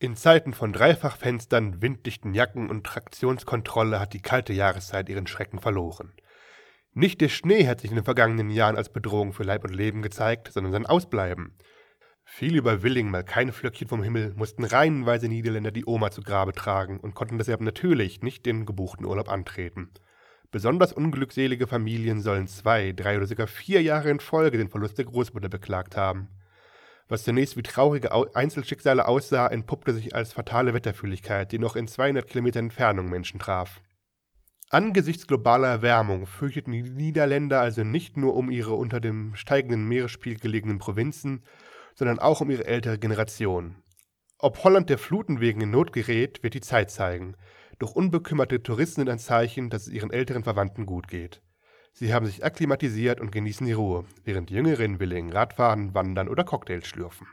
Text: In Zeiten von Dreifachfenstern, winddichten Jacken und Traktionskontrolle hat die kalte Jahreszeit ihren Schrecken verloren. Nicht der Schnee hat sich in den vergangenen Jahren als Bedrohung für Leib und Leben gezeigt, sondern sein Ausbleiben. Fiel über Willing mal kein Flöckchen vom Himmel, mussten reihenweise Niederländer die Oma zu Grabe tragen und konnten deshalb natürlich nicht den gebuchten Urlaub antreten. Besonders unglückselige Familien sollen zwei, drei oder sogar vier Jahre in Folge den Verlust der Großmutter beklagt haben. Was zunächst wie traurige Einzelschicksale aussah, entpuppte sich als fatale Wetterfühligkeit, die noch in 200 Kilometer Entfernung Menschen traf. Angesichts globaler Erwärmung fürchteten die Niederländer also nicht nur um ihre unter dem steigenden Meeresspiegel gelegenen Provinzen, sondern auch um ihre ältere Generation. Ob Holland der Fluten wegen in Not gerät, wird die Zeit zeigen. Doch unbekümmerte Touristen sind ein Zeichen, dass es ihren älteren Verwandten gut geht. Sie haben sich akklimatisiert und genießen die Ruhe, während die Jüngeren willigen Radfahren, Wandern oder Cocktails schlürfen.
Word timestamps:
In 0.00 0.14
Zeiten 0.14 0.52
von 0.52 0.72
Dreifachfenstern, 0.72 1.82
winddichten 1.82 2.32
Jacken 2.32 2.70
und 2.70 2.86
Traktionskontrolle 2.86 3.98
hat 3.98 4.12
die 4.12 4.22
kalte 4.22 4.52
Jahreszeit 4.52 5.08
ihren 5.08 5.26
Schrecken 5.26 5.58
verloren. 5.58 6.12
Nicht 6.94 7.20
der 7.20 7.28
Schnee 7.28 7.66
hat 7.66 7.80
sich 7.80 7.90
in 7.90 7.96
den 7.96 8.04
vergangenen 8.04 8.48
Jahren 8.50 8.76
als 8.76 8.92
Bedrohung 8.92 9.32
für 9.32 9.42
Leib 9.42 9.64
und 9.64 9.74
Leben 9.74 10.00
gezeigt, 10.00 10.52
sondern 10.52 10.72
sein 10.72 10.86
Ausbleiben. 10.86 11.56
Fiel 12.22 12.54
über 12.54 12.84
Willing 12.84 13.10
mal 13.10 13.24
kein 13.24 13.50
Flöckchen 13.50 13.88
vom 13.88 14.04
Himmel, 14.04 14.34
mussten 14.36 14.62
reihenweise 14.62 15.26
Niederländer 15.26 15.72
die 15.72 15.84
Oma 15.84 16.12
zu 16.12 16.22
Grabe 16.22 16.52
tragen 16.52 17.00
und 17.00 17.16
konnten 17.16 17.38
deshalb 17.38 17.60
natürlich 17.60 18.22
nicht 18.22 18.46
den 18.46 18.66
gebuchten 18.66 19.04
Urlaub 19.04 19.28
antreten. 19.28 19.90
Besonders 20.52 20.92
unglückselige 20.92 21.66
Familien 21.66 22.20
sollen 22.20 22.46
zwei, 22.46 22.92
drei 22.92 23.16
oder 23.16 23.26
sogar 23.26 23.48
vier 23.48 23.82
Jahre 23.82 24.10
in 24.10 24.20
Folge 24.20 24.58
den 24.58 24.68
Verlust 24.68 24.96
der 24.96 25.06
Großmutter 25.06 25.48
beklagt 25.48 25.96
haben. 25.96 26.28
Was 27.08 27.24
zunächst 27.24 27.56
wie 27.56 27.62
traurige 27.62 28.10
Einzelschicksale 28.34 29.08
aussah, 29.08 29.46
entpuppte 29.48 29.94
sich 29.94 30.14
als 30.14 30.34
fatale 30.34 30.74
Wetterfühligkeit, 30.74 31.50
die 31.52 31.58
noch 31.58 31.74
in 31.74 31.88
200 31.88 32.26
Kilometer 32.26 32.60
Entfernung 32.60 33.08
Menschen 33.08 33.40
traf. 33.40 33.80
Angesichts 34.70 35.26
globaler 35.26 35.68
Erwärmung 35.68 36.26
fürchteten 36.26 36.72
die 36.72 36.82
Niederländer 36.82 37.60
also 37.62 37.84
nicht 37.84 38.18
nur 38.18 38.36
um 38.36 38.50
ihre 38.50 38.74
unter 38.74 39.00
dem 39.00 39.34
steigenden 39.34 39.88
Meeresspiegel 39.88 40.38
gelegenen 40.38 40.78
Provinzen, 40.78 41.42
sondern 41.94 42.18
auch 42.18 42.42
um 42.42 42.50
ihre 42.50 42.66
ältere 42.66 42.98
Generation. 42.98 43.82
Ob 44.38 44.62
Holland 44.62 44.90
der 44.90 44.98
Fluten 44.98 45.40
wegen 45.40 45.62
in 45.62 45.70
Not 45.70 45.94
gerät, 45.94 46.42
wird 46.42 46.52
die 46.52 46.60
Zeit 46.60 46.90
zeigen. 46.90 47.34
Doch 47.78 47.92
unbekümmerte 47.92 48.62
Touristen 48.62 49.00
sind 49.00 49.08
ein 49.08 49.18
Zeichen, 49.18 49.70
dass 49.70 49.86
es 49.86 49.92
ihren 49.92 50.10
älteren 50.10 50.44
Verwandten 50.44 50.84
gut 50.84 51.08
geht. 51.08 51.40
Sie 51.98 52.14
haben 52.14 52.26
sich 52.26 52.44
akklimatisiert 52.44 53.20
und 53.20 53.32
genießen 53.32 53.66
die 53.66 53.72
Ruhe, 53.72 54.04
während 54.22 54.50
die 54.50 54.54
Jüngeren 54.54 55.00
willigen 55.00 55.32
Radfahren, 55.32 55.94
Wandern 55.94 56.28
oder 56.28 56.44
Cocktails 56.44 56.86
schlürfen. 56.86 57.26